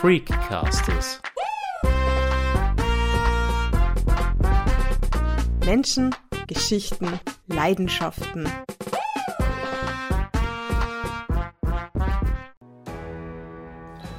[0.00, 1.20] Freakcasters.
[5.66, 6.14] Menschen,
[6.46, 8.48] Geschichten, Leidenschaften.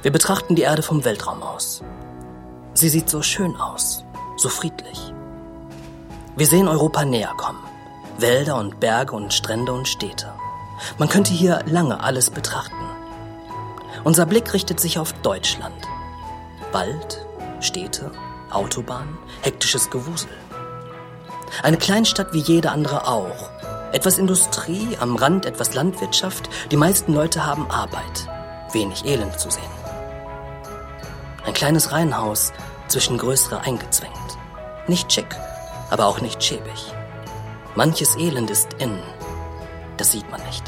[0.02, 1.82] Wir betrachten die Erde vom Weltraum aus.
[2.74, 4.04] Sie sieht so schön aus,
[4.36, 5.12] so friedlich.
[6.36, 7.58] Wir sehen Europa näher kommen.
[8.18, 10.32] Wälder und Berge und Strände und Städte.
[10.98, 12.91] Man könnte hier lange alles betrachten.
[14.04, 15.86] Unser Blick richtet sich auf Deutschland.
[16.72, 17.24] Wald,
[17.60, 18.10] Städte,
[18.50, 20.30] Autobahn, hektisches Gewusel.
[21.62, 23.50] Eine Kleinstadt wie jede andere auch.
[23.92, 26.48] Etwas Industrie, am Rand etwas Landwirtschaft.
[26.72, 28.28] Die meisten Leute haben Arbeit.
[28.72, 29.62] Wenig Elend zu sehen.
[31.46, 32.52] Ein kleines Reihenhaus,
[32.88, 34.12] zwischen größere eingezwängt.
[34.88, 35.36] Nicht schick,
[35.90, 36.92] aber auch nicht schäbig.
[37.76, 39.02] Manches Elend ist innen.
[39.96, 40.64] Das sieht man nicht.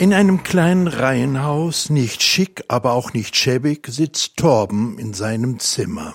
[0.00, 6.14] In einem kleinen Reihenhaus, nicht schick, aber auch nicht schäbig, sitzt Torben in seinem Zimmer.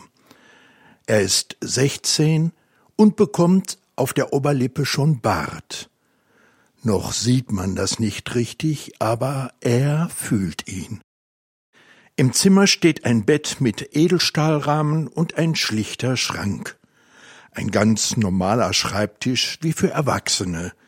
[1.05, 2.51] Er ist sechzehn
[2.95, 5.91] und bekommt auf der Oberlippe schon Bart.
[6.81, 10.99] Noch sieht man das nicht richtig, aber er fühlt ihn.
[12.15, 16.79] Im Zimmer steht ein Bett mit Edelstahlrahmen und ein schlichter Schrank.
[17.51, 20.73] Ein ganz normaler Schreibtisch wie für Erwachsene–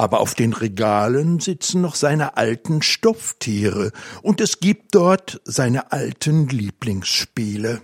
[0.00, 6.48] aber auf den Regalen sitzen noch seine alten Stofftiere und es gibt dort seine alten
[6.48, 7.82] Lieblingsspiele.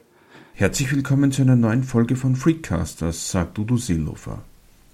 [0.54, 4.42] Herzlich willkommen zu einer neuen Folge von Freakcasters, sagt Udo Seelofer.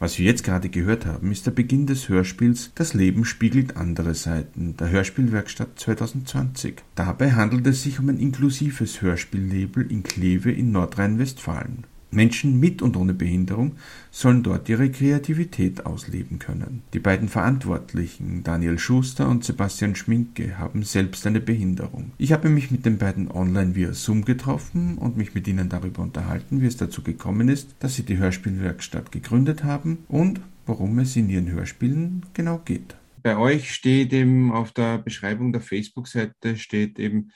[0.01, 4.17] Was wir jetzt gerade gehört haben, ist der Beginn des Hörspiels Das Leben spiegelt andere
[4.17, 6.83] Seiten, der Hörspielwerkstatt 2020.
[6.97, 11.85] Dabei handelt es sich um ein inklusives Hörspiellabel in Kleve in Nordrhein-Westfalen.
[12.13, 13.73] Menschen mit und ohne Behinderung
[14.11, 16.83] sollen dort ihre Kreativität ausleben können.
[16.93, 22.13] Die beiden Verantwortlichen, Daniel Schuster und Sebastian Schminke, haben selbst eine Behinderung.
[22.19, 26.03] Ich habe mich mit den beiden online via Zoom getroffen und mich mit ihnen darüber
[26.03, 31.17] unterhalten, wie es dazu gekommen ist, dass sie die Hörspielwerkstatt gegründet haben und worum es
[31.17, 32.95] in ihren Hörspielen genau geht.
[33.23, 37.31] Bei euch steht eben auf der Beschreibung der Facebook-Seite steht eben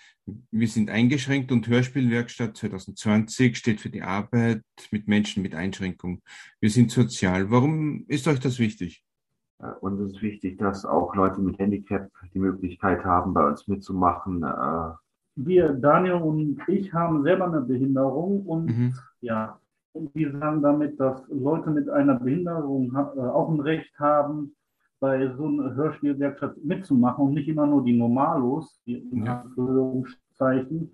[0.50, 6.20] wir sind eingeschränkt und Hörspielwerkstatt 2020 steht für die Arbeit mit Menschen mit Einschränkung.
[6.60, 7.50] Wir sind sozial.
[7.50, 9.04] Warum ist euch das wichtig?
[9.80, 14.42] Uns ist wichtig, dass auch Leute mit Handicap die Möglichkeit haben, bei uns mitzumachen.
[14.42, 14.92] Äh,
[15.36, 18.94] wir, Daniel und ich, haben selber eine Behinderung und mhm.
[19.20, 19.58] ja,
[19.92, 24.54] und wir sagen damit, dass Leute mit einer Behinderung äh, auch ein Recht haben,
[25.00, 29.28] bei so einer Hörspielwerkstatt mitzumachen und nicht immer nur die Normalos, die in.
[29.28, 30.90] Anführungszeichen.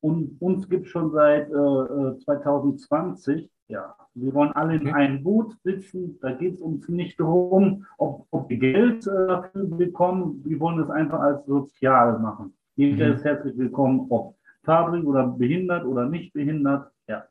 [0.00, 3.44] Und uns gibt es schon seit äh, 2020.
[3.44, 6.18] Äh, ja, wir wollen alle in einem Boot sitzen.
[6.20, 10.42] Da geht es uns nicht darum, ob, ob wir Geld äh, dafür bekommen.
[10.44, 12.54] Wir wollen es einfach als sozial machen.
[12.76, 13.14] Jeder mhm.
[13.14, 16.90] ist herzlich willkommen, ob farbig oder behindert oder nicht behindert.
[17.08, 17.24] Ja.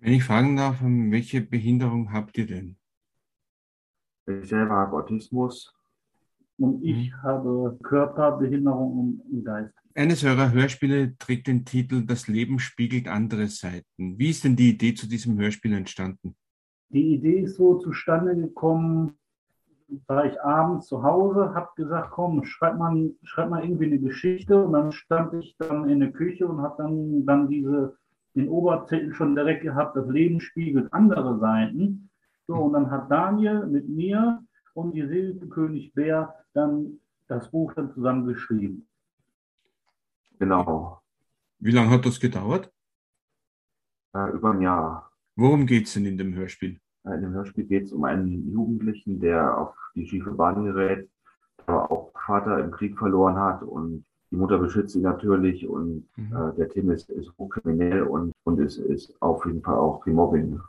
[0.00, 2.76] Wenn ich fragen darf, welche Behinderung habt ihr denn?
[4.26, 5.74] Ich selber habe Autismus.
[6.58, 7.22] Und ich mhm.
[7.22, 9.74] habe Körperbehinderung im Geist.
[9.94, 14.18] Eines eurer Hörspiele trägt den Titel Das Leben spiegelt andere Seiten.
[14.18, 16.36] Wie ist denn die Idee zu diesem Hörspiel entstanden?
[16.90, 19.14] Die Idee ist so zustande gekommen,
[20.06, 24.62] war ich abends zu Hause, habe gesagt, komm, schreib mal, schreib mal irgendwie eine Geschichte.
[24.62, 27.96] Und dann stand ich dann in der Küche und habe dann, dann diese,
[28.34, 32.09] den Obertitel schon direkt gehabt, das Leben spiegelt andere Seiten.
[32.50, 34.42] So, und dann hat Daniel mit mir
[34.74, 38.88] und die Silbenkönig Bär dann das Buch dann zusammen geschrieben.
[40.40, 41.00] Genau.
[41.60, 42.68] Wie lange hat das gedauert?
[44.16, 45.12] Äh, über ein Jahr.
[45.36, 46.80] Worum geht es denn in dem Hörspiel?
[47.04, 51.08] Äh, in dem Hörspiel geht es um einen Jugendlichen, der auf die schiefe Bahn gerät,
[51.66, 56.32] aber auch Vater im Krieg verloren hat und die Mutter beschützt ihn natürlich und mhm.
[56.34, 60.10] äh, der Tim ist, ist hochkriminell und, und ist, ist auf jeden Fall auch für
[60.10, 60.60] Mobbing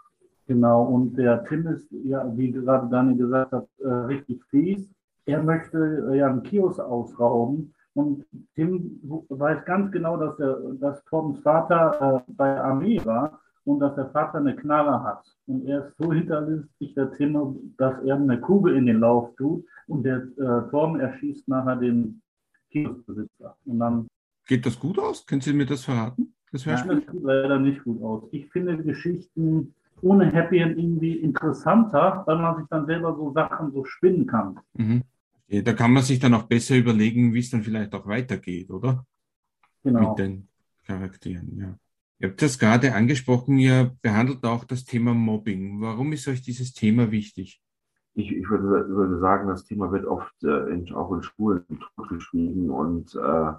[0.48, 4.90] Genau, und der Tim ist, ja, wie gerade Daniel gesagt hat, äh, richtig fies.
[5.26, 9.00] Er möchte äh, ja einen Kiosk ausrauben und Tim
[9.30, 14.10] weiß ganz genau, dass, er, dass Torbens Vater äh, bei Armee war und dass der
[14.10, 15.24] Vater eine Knarre hat.
[15.46, 19.66] Und er ist so hinterlistig, der Tim, dass er eine Kugel in den Lauf tut
[19.88, 22.22] und der äh, Torben erschießt nachher den
[22.72, 23.56] Kioskbesitzer.
[23.66, 24.08] Und dann
[24.48, 25.26] Geht das gut aus?
[25.26, 26.34] Können Sie mir das verraten?
[26.52, 28.24] Das, ja, das sieht leider nicht gut aus.
[28.32, 33.72] Ich finde Geschichten ohne Happy End irgendwie interessanter, weil man sich dann selber so Sachen
[33.72, 34.60] so spinnen kann.
[34.74, 35.04] Mhm.
[35.48, 39.06] Da kann man sich dann auch besser überlegen, wie es dann vielleicht auch weitergeht, oder?
[39.84, 40.10] Genau.
[40.10, 40.48] Mit den
[40.86, 41.76] Charakteren, ja.
[42.20, 45.82] Ihr habt das gerade angesprochen, ihr behandelt auch das Thema Mobbing.
[45.82, 47.62] Warum ist euch dieses Thema wichtig?
[48.14, 51.66] Ich, ich würde, würde sagen, das Thema wird oft äh, in, auch in Schulen
[51.96, 53.54] totgeschwiegen und äh,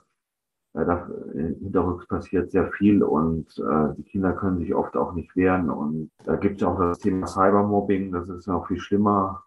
[0.74, 5.68] da hinterrücks passiert sehr viel und äh, die Kinder können sich oft auch nicht wehren.
[5.68, 9.44] Und da gibt es auch das Thema Cybermobbing, das ist noch viel schlimmer.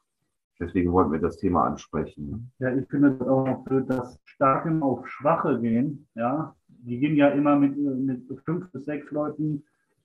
[0.60, 2.51] Deswegen wollten wir das Thema ansprechen.
[2.60, 6.07] Ja, ich finde das auch noch blöd, dass stark immer auf Schwache gehen.
[6.16, 9.63] Ja, die gehen ja immer mit, mit fünf bis sechs Leuten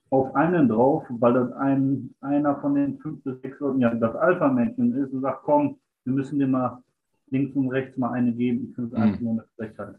[0.08, 4.16] auf einen drauf, weil das ein, einer von den fünf bis sechs Leuten ja das
[4.16, 6.82] Alpha-Männchen ist und sagt, komm, wir müssen dir mal
[7.30, 8.68] links und rechts mal eine geben.
[8.68, 9.02] Ich finde es mhm.
[9.02, 9.98] einfach nur eine Frechheit.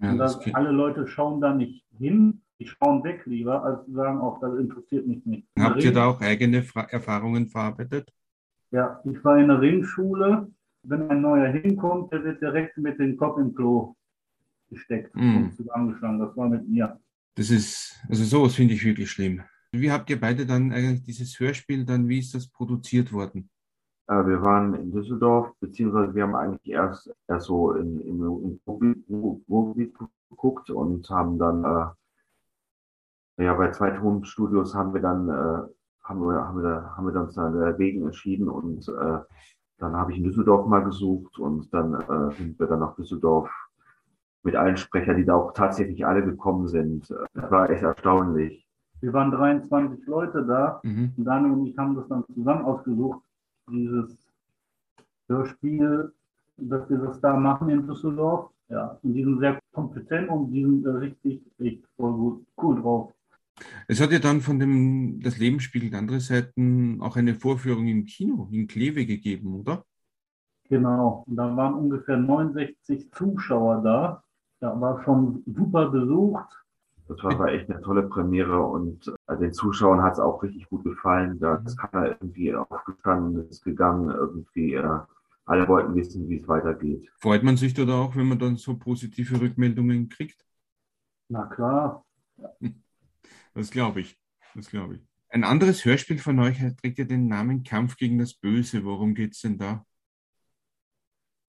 [0.00, 3.92] Ja, und das, alle Leute schauen da nicht hin, die schauen weg lieber, als zu
[3.92, 5.46] sagen, auch das interessiert mich nicht.
[5.58, 8.12] Habt ihr da auch eigene Fra Erfahrungen verarbeitet?
[8.70, 10.50] Ja, ich war in der Ringschule.
[10.82, 13.94] Wenn ein neuer hinkommt, der wird direkt mit dem Kopf im Klo
[14.70, 15.36] gesteckt mm.
[15.36, 16.18] und zusammengeschlagen.
[16.18, 16.98] Das war mit mir.
[17.34, 19.42] Das ist, also sowas finde ich wirklich schlimm.
[19.72, 23.50] Wie habt ihr beide dann eigentlich dieses Hörspiel, dann wie ist das produziert worden?
[24.10, 28.60] Äh, wir waren in Düsseldorf, beziehungsweise wir haben eigentlich erst, erst so in, in, in
[28.66, 29.94] Ruhrgebiet
[30.28, 35.62] geguckt und haben dann, äh, ja, bei zwei Tonstudios haben wir dann, äh,
[36.02, 39.18] haben wir, haben wir, haben wir uns dann dagegen entschieden und äh,
[39.78, 43.48] dann habe ich in Düsseldorf mal gesucht und dann äh, sind wir dann nach Düsseldorf
[44.42, 47.14] mit allen Sprechern, die da auch tatsächlich alle gekommen sind.
[47.34, 48.66] Das war echt erstaunlich.
[49.00, 51.12] Wir waren 23 Leute da mhm.
[51.16, 53.22] und Daniel und ich haben das dann zusammen ausgesucht
[53.70, 54.16] dieses
[55.28, 56.12] Hörspiel,
[56.56, 58.50] dass wir das da machen in Düsseldorf.
[58.68, 63.12] Ja, und die sind sehr kompetent und die sind richtig, echt voll gut, cool drauf.
[63.88, 68.04] Es hat ja dann von dem Das Leben spiegelt andere Seiten auch eine Vorführung im
[68.06, 69.84] Kino, in Kleve gegeben, oder?
[70.68, 74.22] Genau, und da waren ungefähr 69 Zuschauer da.
[74.60, 76.46] Da war schon super besucht.
[77.10, 80.68] Das war, war echt eine tolle Premiere und äh, den Zuschauern hat es auch richtig
[80.68, 81.40] gut gefallen.
[81.40, 84.74] Da ist keiner irgendwie aufgestanden, ist gegangen, irgendwie.
[84.74, 85.00] Äh,
[85.44, 87.10] alle wollten wissen, wie es weitergeht.
[87.18, 90.46] Freut man sich da auch, wenn man dann so positive Rückmeldungen kriegt?
[91.28, 92.04] Na klar.
[93.54, 94.16] Das glaube ich.
[94.54, 95.00] Das glaube ich.
[95.30, 98.84] Ein anderes Hörspiel von euch trägt ja den Namen Kampf gegen das Böse.
[98.84, 99.84] Worum geht es denn da?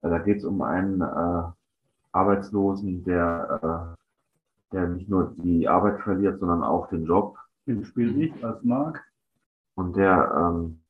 [0.00, 1.44] Da geht es um einen äh,
[2.10, 4.01] Arbeitslosen, der äh,
[4.72, 7.38] der nicht nur die Arbeit verliert, sondern auch den Job.
[7.66, 9.04] Den spiele ich als Mark.
[9.74, 10.80] Und der, ähm,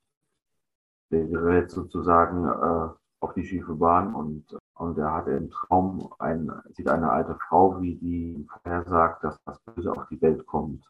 [1.10, 2.88] der gerät sozusagen äh,
[3.20, 4.44] auf die schiefe Bahn und,
[4.74, 9.60] und er hat im Traum ein, sieht eine alte Frau, wie die vorhersagt, dass das
[9.60, 10.84] Böse auf die Welt kommt.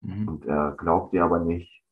[0.00, 0.28] Mhm.
[0.28, 1.82] Und er glaubt ihr aber nicht,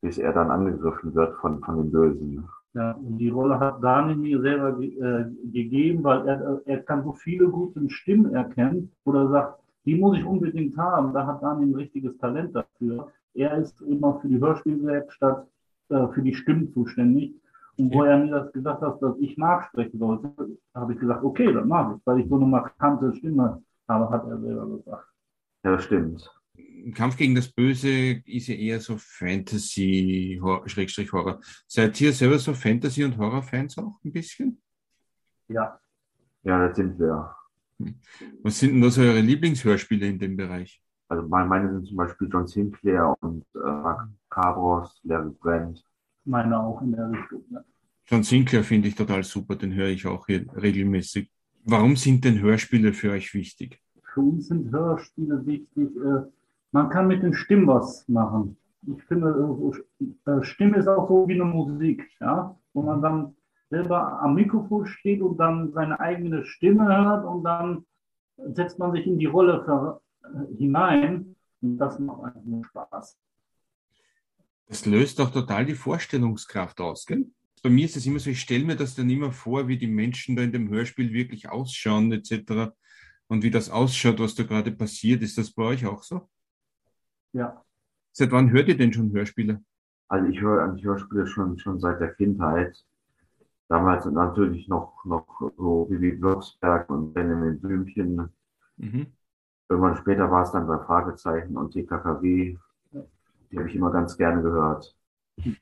[0.00, 2.48] bis er dann angegriffen wird von, von den Bösen.
[2.76, 7.12] Ja, und die Rolle hat Daniel mir selber äh, gegeben, weil er, er kann so
[7.14, 11.14] viele gute Stimmen erkennen oder sagt, die muss ich unbedingt haben.
[11.14, 13.10] Da hat Daniel ein richtiges Talent dafür.
[13.32, 15.46] Er ist immer für die Hörspielwerkstatt,
[15.88, 17.32] äh, für die Stimmen zuständig.
[17.78, 20.30] Und wo er mir das gesagt hat, dass ich nachsprechen sollte,
[20.74, 24.26] habe ich gesagt, okay, dann mache ich, weil ich so eine markante Stimme habe, hat
[24.28, 25.06] er selber gesagt.
[25.64, 26.30] Ja, das stimmt.
[26.94, 31.40] Kampf gegen das Böse ist ja eher so Fantasy, Schrägstrich Horror.
[31.66, 34.60] Seid ihr selber so Fantasy- und Horror-Fans auch ein bisschen?
[35.48, 35.80] Ja.
[36.42, 37.34] Ja, das sind wir.
[38.42, 40.80] Was sind denn da so eure Lieblingshörspiele in dem Bereich?
[41.08, 43.94] Also meine sind zum Beispiel John Sinclair und äh,
[44.30, 45.84] Cabros, Larry Brand.
[46.24, 47.44] Meine auch in der Richtung.
[47.50, 47.64] Ja.
[48.06, 51.30] John Sinclair finde ich total super, den höre ich auch hier regelmäßig.
[51.64, 53.80] Warum sind denn Hörspiele für euch wichtig?
[54.14, 56.22] Für uns sind Hörspiele wichtig, äh,
[56.76, 58.58] man kann mit den Stimmen was machen.
[58.82, 59.28] Ich finde,
[60.26, 63.34] äh, Stimme ist auch so wie eine Musik, ja, wo man dann
[63.70, 67.86] selber am Mikrofon steht und dann seine eigene Stimme hört und dann
[68.36, 73.18] setzt man sich in die Rolle für, äh, hinein und das macht einfach nur Spaß.
[74.68, 77.24] Das löst doch total die Vorstellungskraft aus, gell?
[77.62, 79.86] Bei mir ist es immer so, ich stelle mir das dann immer vor, wie die
[79.86, 82.70] Menschen da in dem Hörspiel wirklich ausschauen, etc.
[83.28, 85.22] Und wie das ausschaut, was da gerade passiert.
[85.22, 86.28] Ist das bei euch auch so?
[87.36, 87.62] Ja.
[88.12, 89.60] Seit wann hört ihr denn schon Hörspiele?
[90.08, 92.82] Also ich höre eigentlich Hörspiele schon, schon seit der Kindheit.
[93.68, 95.26] Damals natürlich noch, noch
[95.58, 98.30] so wie Würzberg und Benjamin Blümchen.
[98.78, 99.06] Mhm.
[99.68, 102.56] Irgendwann später war es dann bei Fragezeichen und TKKW.
[103.50, 104.96] Die habe ich immer ganz gerne gehört.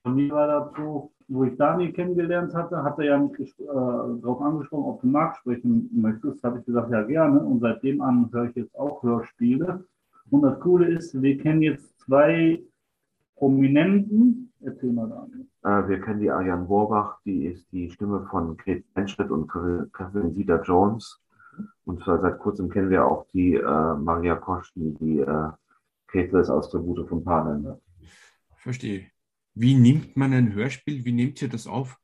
[0.02, 4.40] Von mir war so, wo ich Daniel kennengelernt hatte, hat er ja mich äh, darauf
[4.40, 6.45] angesprochen, ob du Markt sprechen möchtest.
[6.45, 7.40] Habe ich gesagt, ja gerne.
[7.40, 9.85] Und seitdem an höre ich jetzt auch Hörspiele.
[10.35, 12.61] Und das Coole ist, wir kennen jetzt zwei
[13.37, 14.53] Prominenten.
[14.61, 15.29] Erzähl mal da.
[15.79, 20.33] Äh, wir kennen die Ariane Borbach, die ist die Stimme von Kate Blanchett und Catherine
[20.33, 21.23] Zeta Jones.
[21.85, 25.50] Und seit kurzem kennen wir auch die äh, Maria Kosch, die äh,
[26.09, 27.76] Kate aus Tribute von Panem.
[28.57, 29.07] Verstehe.
[29.55, 31.05] Wie nimmt man ein Hörspiel?
[31.05, 31.97] Wie nehmt ihr das auf?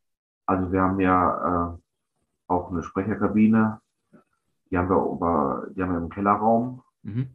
[0.47, 1.79] Also wir haben ja äh,
[2.47, 3.81] auch eine Sprecherkabine.
[4.71, 6.85] Die haben wir, über, die haben wir im Kellerraum.
[7.03, 7.31] Mhm.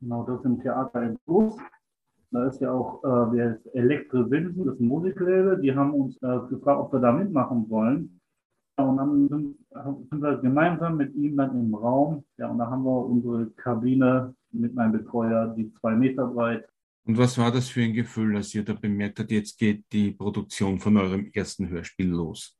[0.00, 1.56] Genau, das im Theater im Bus.
[2.30, 5.60] Da ist ja auch äh, der Elektro Winsen, das Musiklabel.
[5.60, 8.20] Die haben uns äh, gefragt, ob wir da mitmachen wollen.
[8.78, 9.56] Ja, und dann sind,
[10.10, 12.24] sind, wir gemeinsam mit ihm dann im Raum.
[12.38, 16.68] Ja, und da haben wir unsere Kabine mit meinem Betreuer, die zwei Meter breit.
[17.04, 20.12] Und was war das für ein Gefühl, als ihr da bemerkt habt, jetzt geht die
[20.12, 22.56] Produktion von eurem ersten Hörspiel los?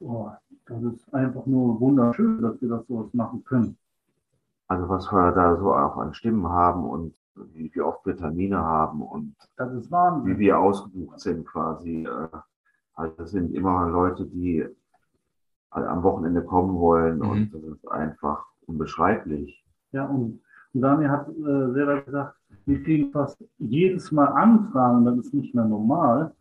[0.00, 0.30] Oh,
[0.66, 3.78] das ist einfach nur wunderschön, dass wir das so machen können.
[4.68, 8.58] Also was wir da so auch an Stimmen haben und wie, wie oft wir Termine
[8.58, 12.04] haben und wie wir ausgebucht sind quasi.
[12.04, 12.28] Äh,
[12.94, 14.64] also das sind immer Leute, die
[15.70, 17.28] am Wochenende kommen wollen mhm.
[17.28, 19.64] und das ist einfach unbeschreiblich.
[19.92, 20.40] Ja, und
[20.72, 25.64] Daniel hat äh, selber gesagt, wir kriegen fast jedes Mal Anfragen, das ist nicht mehr
[25.64, 26.32] normal.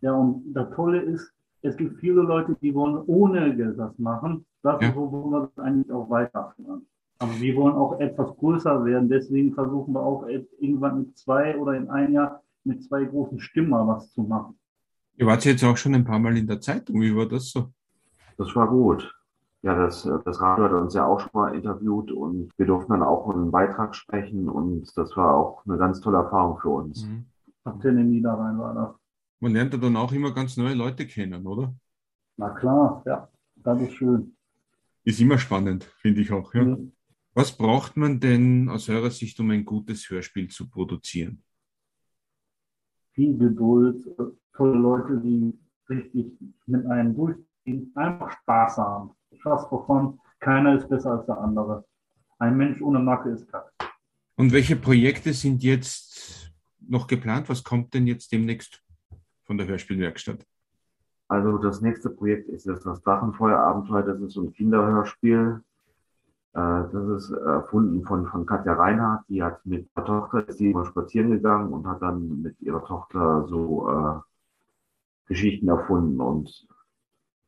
[0.00, 1.32] Ja, und das Tolle ist,
[1.62, 4.44] es gibt viele Leute, die wollen ohne Geld das machen.
[4.62, 4.88] Das ja.
[4.88, 6.86] ist so, wo wir das eigentlich auch weiterführen.
[7.20, 9.08] Aber wir wollen auch etwas größer werden.
[9.08, 13.70] Deswegen versuchen wir auch irgendwann mit zwei oder in einem Jahr mit zwei großen Stimmen
[13.70, 14.58] mal was zu machen.
[15.16, 16.98] Ihr wart jetzt auch schon ein paar Mal in der Zeitung.
[17.00, 17.68] Wie war das so?
[18.38, 19.14] Das war gut.
[19.62, 23.02] Ja, das, das Radio hat uns ja auch schon mal interviewt und wir durften dann
[23.02, 27.04] auch einen Beitrag sprechen und das war auch eine ganz tolle Erfahrung für uns.
[27.04, 27.26] Mhm.
[27.64, 28.94] Ab in Niederrhein war das.
[29.40, 31.74] Man lernt ja dann auch immer ganz neue Leute kennen, oder?
[32.38, 34.34] Na klar, ja, das ist schön.
[35.04, 36.54] Ist immer spannend, finde ich auch.
[36.54, 36.64] Ja.
[36.64, 36.92] Mhm.
[37.40, 41.42] Was braucht man denn aus eurer Sicht, um ein gutes Hörspiel zu produzieren?
[43.12, 44.04] Viel Geduld,
[44.52, 46.34] tolle Leute, die richtig
[46.66, 49.12] mit einem durchziehen, einfach Spaß haben.
[49.38, 51.86] Spaß wovon, keiner ist besser als der andere.
[52.38, 53.72] Ein Mensch ohne Macke ist kacke.
[54.36, 57.48] Und welche Projekte sind jetzt noch geplant?
[57.48, 58.84] Was kommt denn jetzt demnächst
[59.44, 60.44] von der Hörspielwerkstatt?
[61.28, 64.02] Also das nächste Projekt ist jetzt das Drachenfeuerabenteuer.
[64.02, 65.62] Das ist so ein Kinderhörspiel.
[66.52, 69.24] Äh, das ist erfunden von, von Katja Reinhardt.
[69.28, 72.84] Die hat mit ihrer Tochter, ist die mal spazieren gegangen und hat dann mit ihrer
[72.84, 74.20] Tochter so äh,
[75.28, 76.20] Geschichten erfunden.
[76.20, 76.66] Und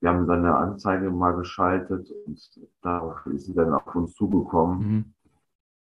[0.01, 4.79] wir haben dann eine Anzeige mal geschaltet und darauf ist sie dann auf uns zugekommen
[4.79, 5.05] mhm.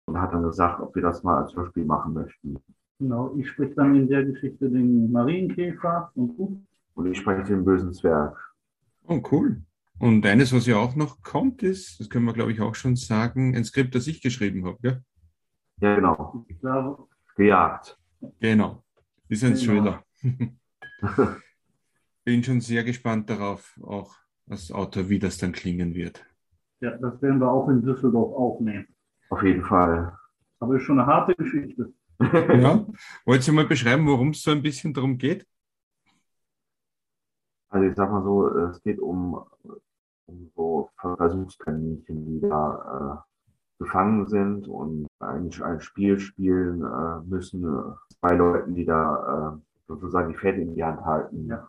[0.06, 2.56] und hat dann gesagt, ob wir das mal als Hörspiel machen möchten.
[2.98, 6.60] Genau, ich spreche dann in der Geschichte den Marienkäfer und du?
[6.94, 8.36] Und ich spreche den bösen Zwerg.
[9.06, 9.62] Oh, cool.
[9.98, 12.94] Und eines, was ja auch noch kommt, ist, das können wir glaube ich auch schon
[12.94, 14.98] sagen, ein Skript, das ich geschrieben habe, ja?
[15.80, 16.46] Ja, genau.
[17.36, 17.98] Gejagt.
[18.40, 18.84] Genau.
[19.28, 19.64] Ist ein genau.
[19.64, 20.02] Thriller.
[22.24, 24.14] Bin schon sehr gespannt darauf, auch
[24.48, 26.24] als Autor, wie das dann klingen wird.
[26.80, 28.86] Ja, das werden wir auch in Düsseldorf aufnehmen.
[29.30, 30.16] Auf jeden Fall.
[30.60, 31.92] Aber ist schon eine harte Geschichte.
[32.20, 32.86] ja.
[33.24, 35.46] Wollt ihr mal beschreiben, worum es so ein bisschen darum geht?
[37.68, 39.87] Also ich sag mal so, es geht um um
[40.54, 47.64] so Versuchskaninchen, die da äh, gefangen sind und ein, ein Spiel spielen äh, müssen.
[47.64, 51.46] Äh, zwei Leuten, die da äh, sozusagen die Fäden in die Hand halten.
[51.48, 51.68] Ja.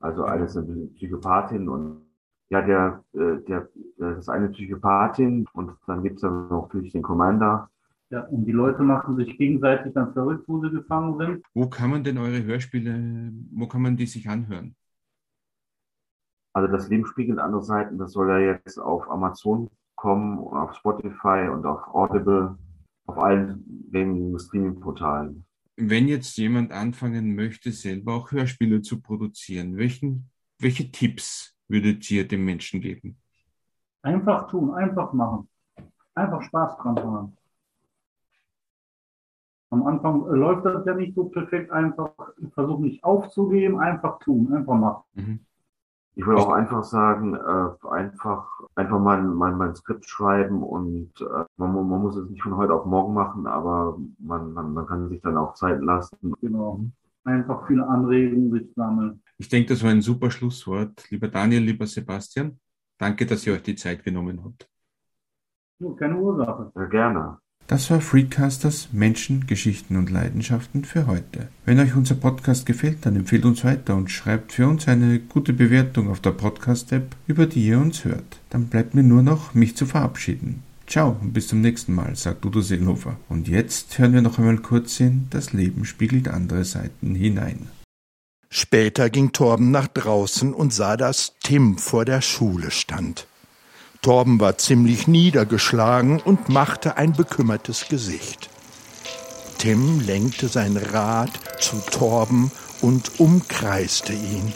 [0.00, 2.02] Also alles eine Psychopathin und
[2.48, 7.02] ja, der, äh, der, das ist eine Psychopathin und dann gibt's dann noch natürlich den
[7.02, 7.70] Commander.
[8.10, 11.44] Ja, und die Leute machen sich gegenseitig dann verrückt, wo sie gefangen sind.
[11.54, 14.74] Wo kann man denn eure Hörspiele, wo kann man die sich anhören?
[16.52, 21.48] Also das Leben spiegelt andere Seiten, das soll ja jetzt auf Amazon kommen, auf Spotify
[21.52, 22.58] und auf Audible,
[23.06, 25.44] auf allen gängigen Streaming-Portalen.
[25.76, 32.26] Wenn jetzt jemand anfangen möchte, selber auch Hörspiele zu produzieren, welchen, welche Tipps würdet ihr
[32.26, 33.16] dem Menschen geben?
[34.02, 35.48] Einfach tun, einfach machen.
[36.14, 37.36] Einfach Spaß dran haben.
[39.70, 42.12] Am Anfang läuft das ja nicht so perfekt, einfach
[42.54, 45.02] versuchen nicht aufzugeben, einfach tun, einfach machen.
[45.14, 45.46] Mhm.
[46.16, 51.12] Ich würde auch einfach sagen, äh, einfach, einfach mal, mal, mal ein Skript schreiben und
[51.20, 54.86] äh, man, man muss es nicht von heute auf morgen machen, aber man, man, man
[54.86, 56.34] kann sich dann auch Zeit lassen.
[56.40, 56.80] Genau.
[57.24, 59.22] Einfach viele Anregungen sich sammeln.
[59.38, 61.10] Ich denke, das war ein super Schlusswort.
[61.10, 62.58] Lieber Daniel, lieber Sebastian,
[62.98, 64.68] danke, dass ihr euch die Zeit genommen habt.
[65.96, 66.72] keine Ursache.
[66.74, 67.38] Ja, gerne.
[67.70, 71.46] Das war Freecasters Menschen, Geschichten und Leidenschaften für heute.
[71.64, 75.52] Wenn euch unser Podcast gefällt, dann empfehlt uns weiter und schreibt für uns eine gute
[75.52, 78.40] Bewertung auf der Podcast-App, über die ihr uns hört.
[78.50, 80.64] Dann bleibt mir nur noch, mich zu verabschieden.
[80.88, 83.16] Ciao und bis zum nächsten Mal, sagt Udo Seelhofer.
[83.28, 87.68] Und jetzt hören wir noch einmal kurz in Das Leben spiegelt andere Seiten hinein.
[88.50, 93.28] Später ging Torben nach draußen und sah, dass Tim vor der Schule stand.
[94.02, 98.48] Torben war ziemlich niedergeschlagen und machte ein bekümmertes Gesicht.
[99.58, 101.30] Tim lenkte sein Rad
[101.60, 104.54] zu Torben und umkreiste ihn.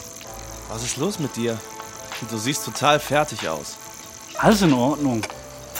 [0.70, 1.58] Was ist los mit dir?
[2.30, 3.76] Du siehst total fertig aus.
[4.38, 5.20] Alles in Ordnung.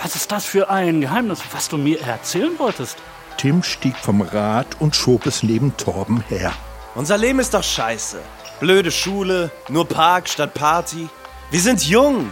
[0.02, 2.99] Was ist das für ein Geheimnis, was du mir erzählen wolltest?
[3.38, 6.52] Tim stieg vom Rad und schob es neben Torben her.
[6.94, 8.21] Unser Leben ist doch scheiße.
[8.61, 11.09] Blöde Schule, nur Park statt Party.
[11.50, 12.30] Wir sind jung.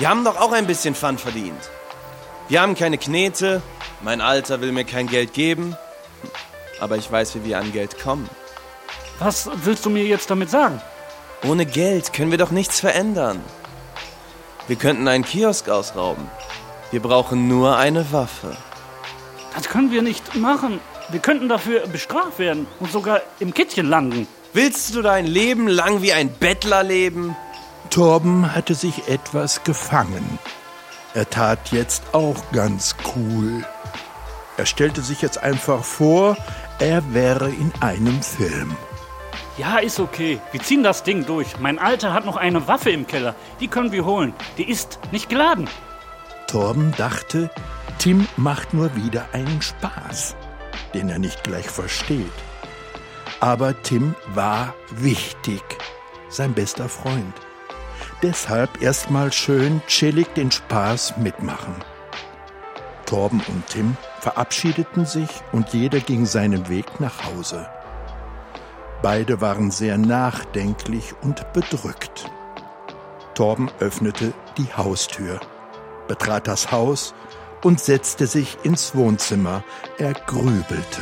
[0.00, 1.60] Wir haben doch auch ein bisschen Fun verdient.
[2.48, 3.60] Wir haben keine Knete.
[4.00, 5.76] Mein Alter will mir kein Geld geben.
[6.80, 8.26] Aber ich weiß, wie wir an Geld kommen.
[9.18, 10.80] Was willst du mir jetzt damit sagen?
[11.46, 13.44] Ohne Geld können wir doch nichts verändern.
[14.68, 16.30] Wir könnten einen Kiosk ausrauben.
[16.90, 18.56] Wir brauchen nur eine Waffe.
[19.54, 20.80] Das können wir nicht machen.
[21.10, 24.26] Wir könnten dafür bestraft werden und sogar im Kittchen landen.
[24.54, 27.36] Willst du dein Leben lang wie ein Bettler leben?
[27.90, 30.38] Torben hatte sich etwas gefangen.
[31.12, 33.64] Er tat jetzt auch ganz cool.
[34.56, 36.36] Er stellte sich jetzt einfach vor,
[36.78, 38.76] er wäre in einem Film.
[39.58, 40.40] Ja, ist okay.
[40.52, 41.58] Wir ziehen das Ding durch.
[41.58, 43.34] Mein Alter hat noch eine Waffe im Keller.
[43.58, 44.34] Die können wir holen.
[44.56, 45.68] Die ist nicht geladen.
[46.46, 47.50] Torben dachte,
[47.98, 50.36] Tim macht nur wieder einen Spaß,
[50.94, 52.32] den er nicht gleich versteht.
[53.40, 55.62] Aber Tim war wichtig,
[56.28, 57.34] sein bester Freund.
[58.22, 61.74] Deshalb erstmal schön chillig den Spaß mitmachen.
[63.06, 67.66] Torben und Tim verabschiedeten sich und jeder ging seinen Weg nach Hause.
[69.02, 72.30] Beide waren sehr nachdenklich und bedrückt.
[73.34, 75.40] Torben öffnete die Haustür,
[76.06, 77.14] betrat das Haus
[77.64, 79.64] und setzte sich ins Wohnzimmer.
[79.96, 81.00] Er grübelte.